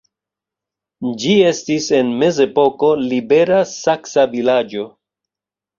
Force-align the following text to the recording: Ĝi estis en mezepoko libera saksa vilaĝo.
Ĝi 1.23 1.35
estis 1.49 1.91
en 1.99 2.11
mezepoko 2.23 2.91
libera 3.13 3.63
saksa 3.77 4.29
vilaĝo. 4.37 4.93